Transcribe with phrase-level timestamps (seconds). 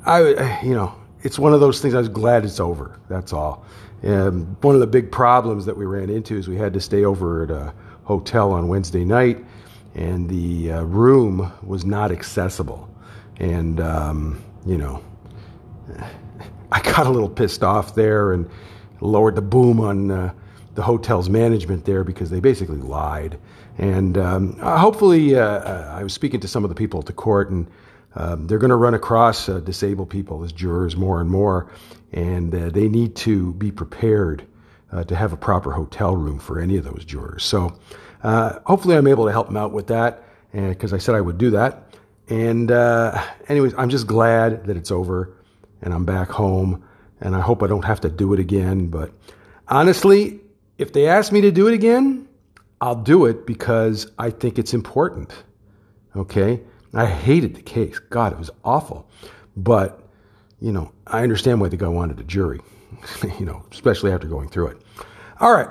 [0.05, 1.93] I, you know, it's one of those things.
[1.93, 2.99] I was glad it's over.
[3.09, 3.65] That's all.
[4.03, 7.03] Um, one of the big problems that we ran into is we had to stay
[7.03, 7.73] over at a
[8.05, 9.43] hotel on Wednesday night,
[9.95, 12.89] and the uh, room was not accessible.
[13.37, 15.03] And um, you know,
[16.71, 18.49] I got a little pissed off there and
[19.01, 20.33] lowered the boom on uh,
[20.79, 23.37] the hotel's management there because they basically lied.
[23.77, 27.05] And um, uh, hopefully, uh, uh, I was speaking to some of the people at
[27.05, 27.67] the court, and
[28.15, 31.69] um, they're going to run across uh, disabled people as jurors more and more,
[32.13, 34.45] and uh, they need to be prepared
[34.93, 37.43] uh, to have a proper hotel room for any of those jurors.
[37.43, 37.77] So,
[38.23, 41.49] hopefully, I'm able to help them out with that because I said I would do
[41.51, 41.93] that.
[42.29, 42.71] And,
[43.49, 45.35] anyways, I'm just glad that it's over
[45.81, 46.85] and I'm back home,
[47.19, 48.87] and I hope I don't have to do it again.
[48.87, 49.11] But
[49.67, 50.39] honestly,
[50.79, 52.27] if they ask me to do it again,
[52.81, 55.31] I'll do it because I think it's important.
[56.15, 56.61] Okay?
[56.93, 57.99] I hated the case.
[57.99, 59.07] God, it was awful.
[59.57, 60.01] But,
[60.61, 62.61] you know, I understand why the guy wanted a jury,
[63.39, 64.81] you know, especially after going through it.
[65.41, 65.69] All right.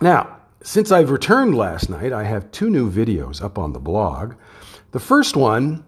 [0.00, 4.34] Now, since I've returned last night, I have two new videos up on the blog.
[4.90, 5.84] The first one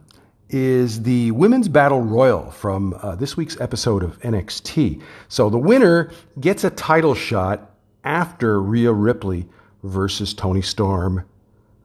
[0.51, 5.03] is the Women's Battle Royal from uh, this week's episode of NXT.
[5.29, 7.74] So the winner gets a title shot
[8.05, 9.47] after Rhea Ripley
[9.83, 11.25] versus Toni Storm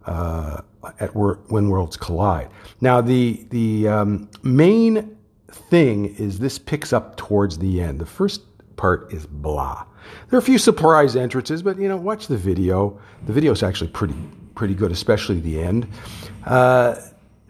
[0.05, 0.61] uh,
[0.99, 2.49] at When Worlds Collide.
[2.81, 5.17] Now, the the um, main
[5.51, 7.99] thing is this picks up towards the end.
[7.99, 8.41] The first
[8.75, 9.85] part is blah.
[10.29, 12.99] There are a few surprise entrances, but you know, watch the video.
[13.25, 14.15] The video is actually pretty
[14.55, 15.87] pretty good, especially the end.
[16.45, 16.95] Uh,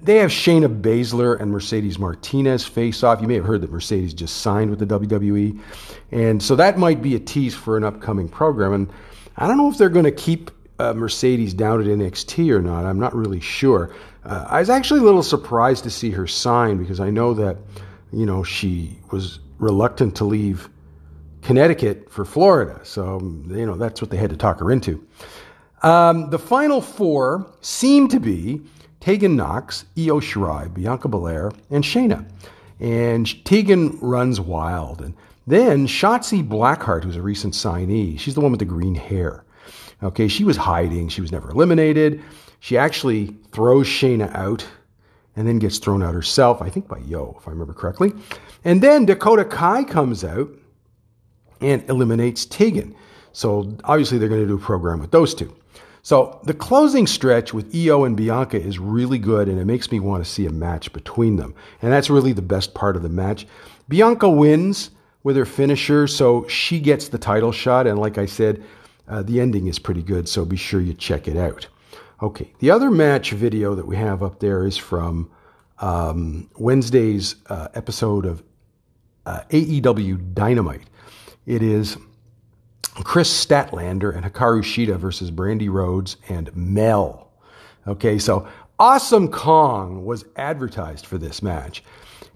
[0.01, 3.21] they have Shayna Baszler and Mercedes Martinez face off.
[3.21, 5.59] You may have heard that Mercedes just signed with the WWE.
[6.11, 8.73] And so that might be a tease for an upcoming program.
[8.73, 8.89] And
[9.37, 12.85] I don't know if they're going to keep uh, Mercedes down at NXT or not.
[12.85, 13.93] I'm not really sure.
[14.23, 17.57] Uh, I was actually a little surprised to see her sign because I know that,
[18.11, 20.69] you know, she was reluctant to leave
[21.41, 22.79] Connecticut for Florida.
[22.83, 25.05] So, you know, that's what they had to talk her into.
[25.81, 28.61] Um, the final four seem to be
[29.09, 32.29] Tegan Nox, Io Shirai, Bianca Belair, and Shayna.
[32.79, 35.01] And Tegan runs wild.
[35.01, 35.15] And
[35.47, 39.43] then Shotzi Blackheart, who's a recent signee, she's the one with the green hair.
[40.03, 41.09] Okay, she was hiding.
[41.09, 42.21] She was never eliminated.
[42.59, 44.63] She actually throws Shayna out
[45.35, 48.13] and then gets thrown out herself, I think by Yo, if I remember correctly.
[48.63, 50.51] And then Dakota Kai comes out
[51.61, 52.95] and eliminates Tegan.
[53.31, 55.51] So obviously they're going to do a program with those two.
[56.01, 59.99] So the closing stretch with Io and Bianca is really good, and it makes me
[59.99, 61.53] want to see a match between them.
[61.81, 63.45] And that's really the best part of the match.
[63.87, 64.91] Bianca wins
[65.23, 67.87] with her finisher, so she gets the title shot.
[67.87, 68.63] And like I said,
[69.07, 71.67] uh, the ending is pretty good, so be sure you check it out.
[72.21, 75.29] Okay, the other match video that we have up there is from
[75.79, 78.43] um, Wednesday's uh, episode of
[79.25, 80.89] uh, AEW Dynamite.
[81.45, 81.97] It is
[82.83, 87.31] Kris Statlander and Hikaru Shida versus Brandi Rhodes and Mel.
[87.87, 88.47] Okay, so
[88.79, 91.83] Awesome Kong was advertised for this match.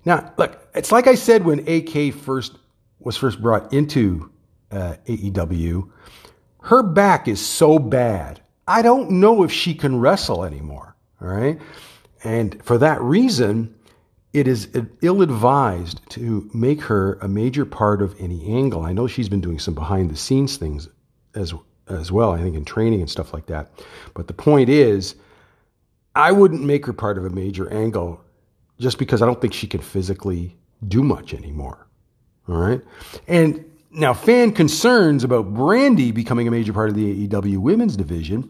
[0.04, 2.58] Now, look, it's like I said when AK first
[3.00, 4.30] was first brought into
[4.72, 5.90] uh, AEW.
[6.62, 8.42] Her back is so bad.
[8.68, 10.96] I don't know if she can wrestle anymore.
[11.22, 11.60] All right,
[12.24, 13.74] and for that reason,
[14.34, 14.68] it is
[15.02, 18.84] ill advised to make her a major part of any angle.
[18.84, 20.90] I know she's been doing some behind the scenes things
[21.36, 21.54] as
[21.88, 23.70] as well, I think in training and stuff like that.
[24.14, 25.16] But the point is,
[26.16, 28.22] I wouldn't make her part of a major angle
[28.80, 30.56] just because I don't think she can physically
[30.88, 31.88] do much anymore.
[32.48, 32.82] All right?
[33.28, 38.50] And now fan concerns about Brandi becoming a major part of the AEW women's division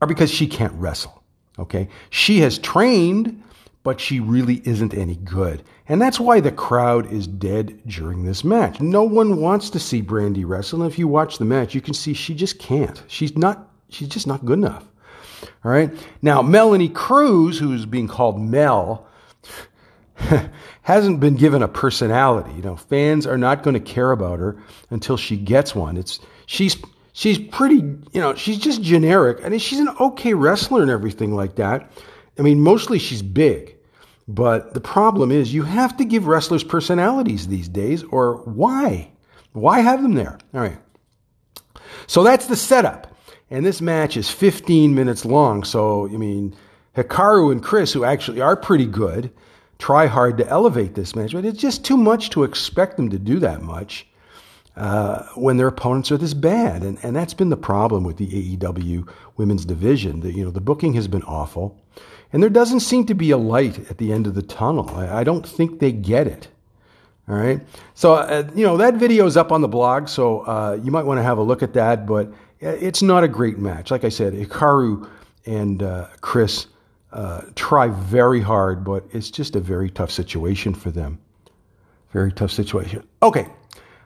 [0.00, 1.22] are because she can't wrestle.
[1.58, 1.88] Okay?
[2.10, 3.42] She has trained
[3.82, 5.62] but she really isn't any good.
[5.88, 8.80] And that's why the crowd is dead during this match.
[8.80, 10.82] No one wants to see Brandi wrestle.
[10.82, 13.02] And if you watch the match, you can see she just can't.
[13.08, 14.86] She's not, she's just not good enough.
[15.64, 15.90] All right.
[16.20, 19.06] Now, Melanie Cruise, who's being called Mel,
[20.82, 22.52] hasn't been given a personality.
[22.52, 25.96] You know, fans are not going to care about her until she gets one.
[25.96, 26.76] It's, she's,
[27.14, 29.38] she's pretty, you know, she's just generic.
[29.44, 31.90] I mean, she's an okay wrestler and everything like that.
[32.40, 33.76] I mean, mostly she's big.
[34.26, 39.10] But the problem is you have to give wrestlers personalities these days, or why?
[39.52, 40.38] Why have them there?
[40.54, 40.78] All right.
[42.06, 43.14] So that's the setup.
[43.50, 45.64] And this match is 15 minutes long.
[45.64, 46.56] So, I mean,
[46.96, 49.30] Hikaru and Kris, who actually are pretty good,
[49.78, 53.18] try hard to elevate this match, but it's just too much to expect them to
[53.18, 54.06] do that much
[54.76, 56.82] uh, when their opponents are this bad.
[56.84, 60.20] And, and that's been the problem with the AEW women's division.
[60.20, 61.76] The, you know, the booking has been awful.
[62.32, 64.88] And there doesn't seem to be a light at the end of the tunnel.
[64.90, 66.48] I, don't think they get it.
[67.28, 67.60] All right.
[67.94, 71.04] So, uh, you know, that video is up on the blog, so uh, you might
[71.04, 73.90] want to have a look at that, but uh, it's not a great match.
[73.90, 75.08] Like I said, Hikaru
[75.46, 76.66] and uh, Kris
[77.12, 81.18] uh, try very hard, but it's just a very tough situation for them.
[82.12, 83.06] Very tough situation.
[83.22, 83.46] Okay.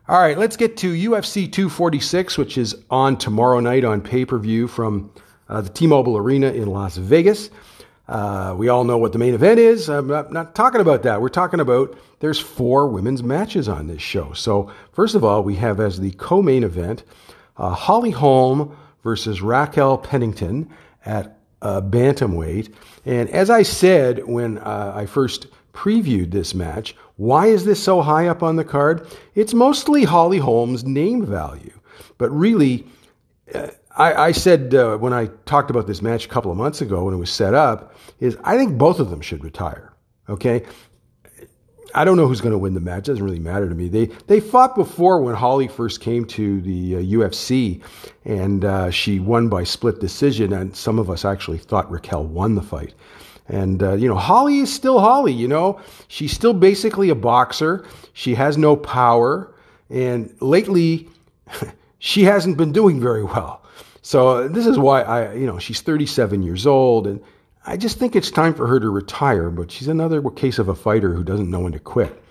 [0.07, 4.39] All right, let's get to UFC 246, which is on tomorrow night on pay per
[4.39, 5.11] view from
[5.49, 7.49] uh, the T Mobile Arena in Las Vegas.
[8.07, 9.89] Uh, we all know what the main event is.
[9.89, 11.23] I'm not, not, talking about that.
[11.23, 14.33] We're talking about there's four women's matches on this show.
[14.35, 17.03] So first of all, we have as the co-main event
[17.57, 20.69] uh, Holly Holm versus Raquel Pennington
[21.07, 22.75] at uh, bantamweight.
[23.07, 28.03] And as I said when uh, I first previewed this match, why is this so
[28.03, 29.07] high up on the card?
[29.35, 31.79] It's mostly Holly Holm's name value,
[32.19, 32.87] but really
[33.55, 36.81] uh, I, I said uh, when I talked about this match a couple of months
[36.81, 39.93] ago when it was set up, is I think both of them should retire.
[40.29, 40.65] Okay,
[41.95, 43.01] I don't know who's going to win the match.
[43.01, 43.89] It doesn't really matter to me.
[43.89, 47.83] They they fought before when Holly first came to the uh, UFC,
[48.25, 50.53] and uh, she won by split decision.
[50.53, 52.95] And some of us actually thought Raquel won the fight.
[53.47, 55.33] And uh, you know, Holly is still Holly.
[55.33, 57.87] You know, she's still basically a boxer.
[58.13, 59.55] She has no power,
[59.89, 61.09] and lately,
[62.01, 63.64] she hasn't been doing very well.
[64.05, 67.23] So this is why I, you know, she's 37 years old, and
[67.65, 69.49] I just think it's time for her to retire.
[69.49, 72.23] But she's another case of a fighter who doesn't know when to quit.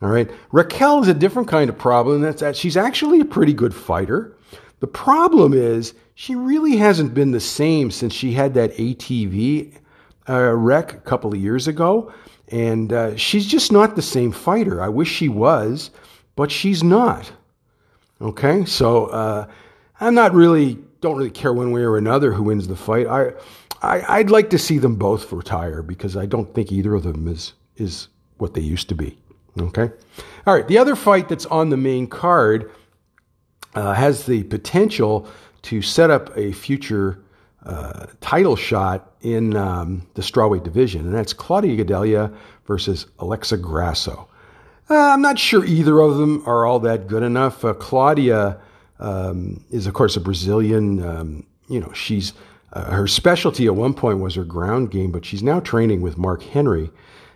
[0.00, 2.22] All right, Raquel is a different kind of problem.
[2.22, 4.34] That's that she's actually a pretty good fighter.
[4.78, 9.74] The problem is she really hasn't been the same since she had that ATV
[10.26, 12.10] uh, wreck a couple of years ago,
[12.48, 14.80] and uh, she's just not the same fighter.
[14.80, 15.90] I wish she was,
[16.34, 17.30] but she's not.
[18.22, 19.46] Okay, so uh,
[20.00, 23.06] I'm not really don't really care one way or another who wins the fight.
[23.06, 23.32] I,
[23.82, 27.26] I I'd like to see them both retire because I don't think either of them
[27.28, 28.08] is is
[28.38, 29.18] what they used to be.
[29.58, 29.90] Okay,
[30.46, 30.66] all right.
[30.66, 32.70] The other fight that's on the main card
[33.74, 35.26] uh, has the potential
[35.62, 37.22] to set up a future
[37.64, 42.34] uh, title shot in um, the strawweight division, and that's Claudia Gadelha
[42.66, 44.28] versus Alexa Grasso.
[44.88, 47.64] Uh, I'm not sure either of them are all that good enough.
[47.64, 48.60] Uh, Claudia
[49.00, 51.04] um, is, of course, a Brazilian.
[51.04, 52.32] Um, you know, she's
[52.72, 56.16] uh, her specialty at one point was her ground game, but she's now training with
[56.16, 56.90] Mark Henry,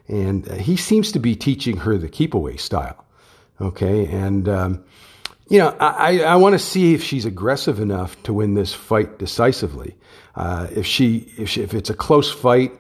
[0.06, 3.04] and uh, he seems to be teaching her the keep away style.
[3.60, 4.84] Okay, and um,
[5.48, 9.18] you know, I, I want to see if she's aggressive enough to win this fight
[9.18, 9.96] decisively.
[10.34, 12.72] Uh, if she, if she, if it's a close fight,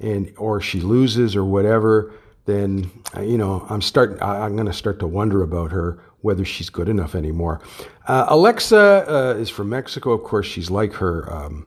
[0.00, 2.12] and or she loses or whatever,
[2.44, 4.20] then uh, you know I'm starting.
[4.20, 7.60] I'm going to start to wonder about her whether she's good enough anymore.
[8.06, 10.46] Uh, Alexa uh, is from Mexico, of course.
[10.46, 11.66] She's like her um,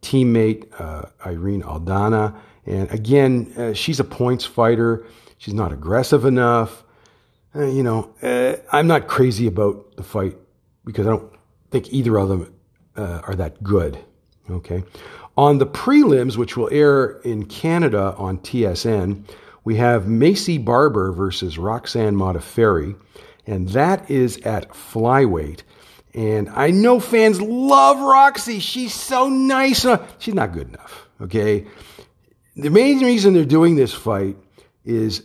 [0.00, 5.04] teammate uh, Irene Aldana, and again, uh, she's a points fighter.
[5.38, 6.82] She's not aggressive enough.
[7.54, 10.36] Uh, you know, uh, I'm not crazy about the fight
[10.84, 11.32] because I don't
[11.70, 12.52] think either of them
[12.96, 13.98] are that good.
[14.48, 14.84] Okay,
[15.36, 19.24] on the prelims, which will air in Canada on TSN.
[19.64, 22.94] We have Maycee Barber versus Roxanne Modafferi
[23.46, 25.62] and that is at flyweight.
[26.14, 28.58] And I know fans love Roxy.
[28.58, 29.84] She's so nice.
[29.84, 31.08] Uh, she's not good enough.
[31.20, 31.66] Okay.
[32.56, 34.36] The main reason they're doing this fight
[34.84, 35.22] is,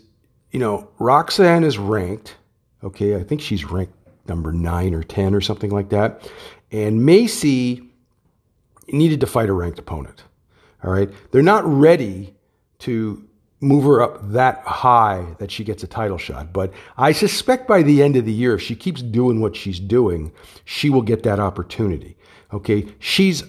[0.51, 2.35] you know, Roxanne is ranked.
[2.83, 3.15] Okay.
[3.15, 3.93] I think she's ranked
[4.27, 6.29] number nine or 10 or something like that.
[6.71, 7.87] And Maycee
[8.89, 10.23] needed to fight a ranked opponent.
[10.83, 11.09] All right.
[11.31, 12.35] They're not ready
[12.79, 13.25] to
[13.61, 16.51] move her up that high that she gets a title shot.
[16.51, 19.79] But I suspect by the end of the year, if she keeps doing what she's
[19.79, 20.31] doing,
[20.65, 22.17] she will get that opportunity.
[22.51, 22.87] Okay.
[22.99, 23.43] She's,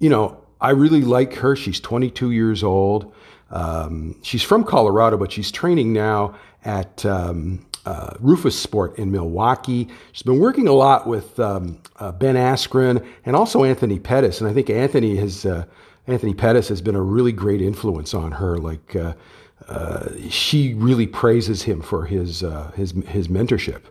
[0.00, 1.54] you know, I really like her.
[1.54, 3.14] She's 22 years old.
[3.50, 6.34] Um, she's from Colorado, but she's training now
[6.64, 9.88] at um, uh, Roufusport in Milwaukee.
[10.12, 14.40] She's been working a lot with um, uh, Ben Askren and also Anthony Pettis.
[14.40, 15.46] And I think Anthony has.
[15.46, 15.64] Uh,
[16.06, 18.58] Anthony Pettis has been a really great influence on her.
[18.58, 19.14] Like uh,
[19.68, 23.82] uh, she really praises him for his uh, his his mentorship,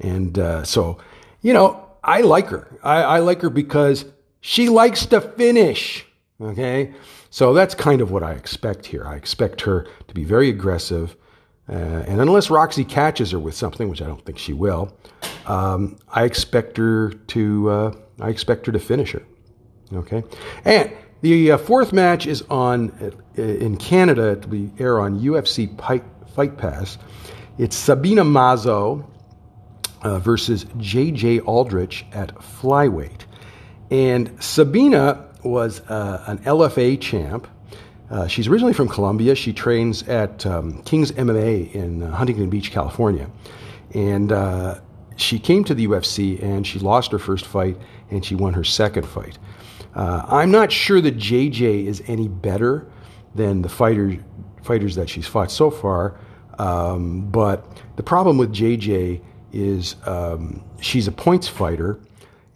[0.00, 0.98] and uh, so
[1.40, 1.86] you know.
[2.02, 2.66] I like her.
[2.82, 4.06] I, I like her because
[4.40, 6.06] she likes to finish.
[6.40, 6.94] Okay.
[7.28, 9.06] So that's kind of what I expect here.
[9.06, 11.14] I expect her to be very aggressive.
[11.68, 11.74] Uh,
[12.08, 14.96] and unless Roxy catches her with something, which I don't think she will,
[15.46, 17.70] um, I expect her to.
[17.70, 19.22] Uh, I expect her to finish her.
[19.92, 20.24] Okay,
[20.64, 20.90] and
[21.20, 22.90] the uh, fourth match is on
[23.36, 24.36] uh, in Canada.
[24.36, 25.68] to be air on UFC
[26.34, 26.98] Fight Pass.
[27.58, 29.04] It's Sabina Mazo
[30.02, 31.40] uh, versus J.J.
[31.40, 33.22] Aldrich at flyweight,
[33.90, 37.46] and Sabina was uh, an LFA champ.
[38.10, 39.34] Uh, she's originally from Colombia.
[39.34, 43.30] She trains at um, King's MMA in uh, Huntington Beach, California.
[43.94, 44.32] And
[45.16, 47.76] she came to the UFC and she lost her first fight
[48.10, 49.38] and she won her second fight.
[49.94, 52.86] Uh, I'm not sure that JJ is any better
[53.34, 54.18] than the fighter,
[54.62, 56.18] fighters that she's fought so far.
[56.58, 62.00] Um, but the problem with JJ is um, she's a points fighter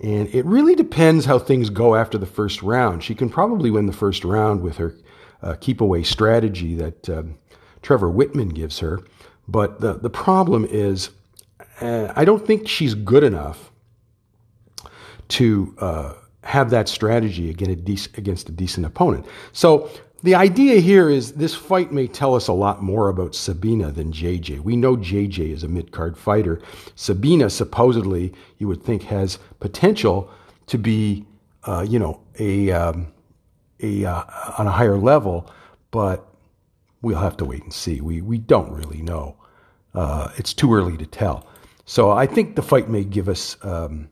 [0.00, 3.02] and it really depends how things go after the first round.
[3.02, 4.94] She can probably win the first round with her
[5.42, 7.38] uh, keep away strategy that um,
[7.80, 9.00] Trevor Wittman gives her.
[9.48, 11.10] But the, the problem is,
[11.80, 13.70] uh, I don't think she's good enough
[15.28, 19.26] to uh, have that strategy against a decent opponent.
[19.52, 19.90] So
[20.22, 24.12] the idea here is this fight may tell us a lot more about Sabina than
[24.12, 24.60] JJ.
[24.60, 26.60] We know JJ is a mid card fighter.
[26.94, 30.30] Sabina, supposedly, you would think has potential
[30.66, 31.26] to be,
[31.64, 33.12] uh, you know, a, um,
[33.80, 34.22] a uh,
[34.58, 35.50] on a higher level,
[35.90, 36.26] but
[37.02, 38.00] we'll have to wait and see.
[38.00, 39.36] We we don't really know.
[39.94, 41.46] Uh, it's too early to tell.
[41.84, 43.56] So I think the fight may give us.
[43.62, 44.08] Um,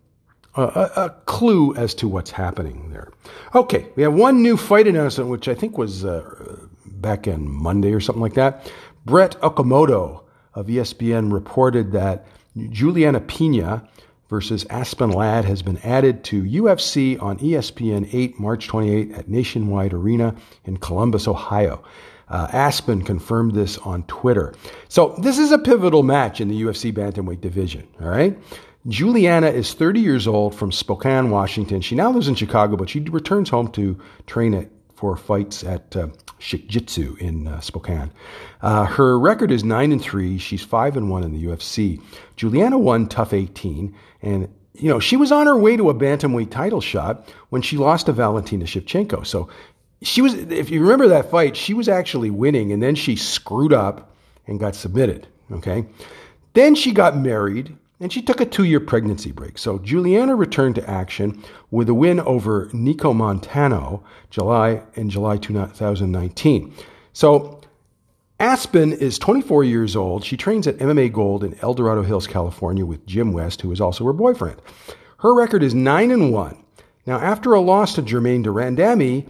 [0.55, 3.11] a, a, clue as to what's happening there.
[3.55, 7.93] Okay, we have one new fight announcement, which I think was uh, back in Monday
[7.93, 8.71] or something like that.
[9.05, 10.23] Brett Okamoto
[10.55, 12.27] of ESPN reported that
[12.71, 13.89] Julianna Pena
[14.29, 19.93] versus Aspen Ladd has been added to UFC on ESPN 8 March 28 at Nationwide
[19.93, 21.83] Arena in Columbus, Ohio.
[22.29, 24.55] Uh, Aspen confirmed this on Twitter.
[24.89, 27.87] So this is a pivotal match in the UFC bantamweight division.
[28.01, 28.39] All right.
[28.89, 31.81] Julianna is 30 years old from Spokane, Washington.
[31.81, 36.09] She now lives in Chicago, but she returns home to train for fights at uh,
[36.41, 38.13] Sikjitsu in uh, Spokane.
[38.61, 40.39] Uh, her record is 9 and 3.
[40.39, 42.03] She's 5 and 1 in the UFC.
[42.37, 46.51] Julianna won TUF 18 and you know, she was on her way to a bantamweight
[46.51, 49.27] title shot when she lost to Valentina Shevchenko.
[49.27, 49.49] So
[50.01, 53.73] she was if you remember that fight, she was actually winning and then she screwed
[53.73, 54.15] up
[54.47, 55.85] and got submitted, okay?
[56.55, 59.57] Then she got married and she took a two year pregnancy break.
[59.57, 66.75] So Julianna returned to action with a win over Nico Montano July in July 2019.
[67.13, 67.61] So
[68.41, 70.25] Aspen is 24 years old.
[70.25, 73.81] She trains at MMA Gold in El Dorado Hills, California with Jim West, who is
[73.81, 74.61] also her boyfriend.
[75.21, 76.65] Her record is 9 and 1.
[77.07, 79.29] Now, after a loss to Germaine de Randamie,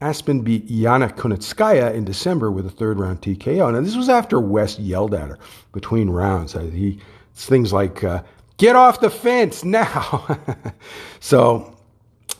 [0.00, 3.72] Aspen beat Yana Kunitskaya in December with a third round TKO.
[3.72, 5.38] Now, this was after West yelled at her
[5.72, 6.52] between rounds.
[6.52, 7.00] He
[7.32, 8.22] it's things like, uh,
[8.56, 10.38] get off the fence now.
[11.20, 11.76] so,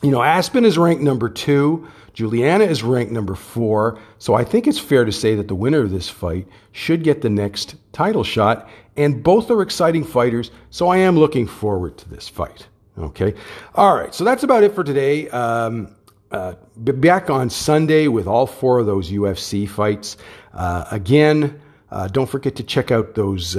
[0.01, 1.87] you know, Aspen is ranked number two.
[2.13, 3.99] Julianna is ranked number four.
[4.19, 7.21] So I think it's fair to say that the winner of this fight should get
[7.21, 8.69] the next title shot.
[8.95, 10.51] And both are exciting fighters.
[10.69, 12.67] So I am looking forward to this fight.
[12.97, 13.33] Okay.
[13.73, 14.13] All right.
[14.13, 15.27] So that's about it for today.
[15.29, 15.95] Um,
[16.31, 20.17] uh, back on Sunday with all four of those UFC fights.
[20.53, 21.59] Uh, again,
[21.91, 23.55] uh, don't forget to check out those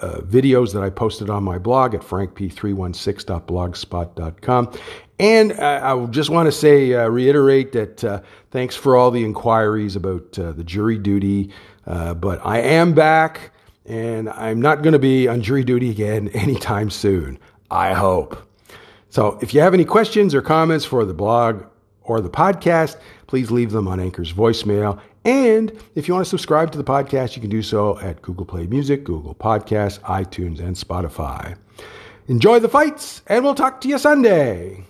[0.00, 4.72] uh, videos that I posted on my blog at frankp316.blogspot.com.
[5.18, 9.22] And uh, I just want to say, uh, reiterate that uh, thanks for all the
[9.22, 11.50] inquiries about uh, the jury duty.
[11.86, 13.50] Uh, but I am back,
[13.84, 17.38] and I'm not going to be on jury duty again anytime soon.
[17.70, 18.38] I hope.
[19.10, 21.64] So if you have any questions or comments for the blog
[22.02, 26.72] or the podcast, please leave them on Anchor's voicemail and if you want to subscribe
[26.72, 30.76] to the podcast, you can do so at Google Play Music, Google Podcasts, iTunes, and
[30.76, 31.56] Spotify.
[32.28, 34.84] Enjoy the fights, and we'll talk to you Sunday.